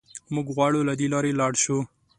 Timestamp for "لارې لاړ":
1.13-1.53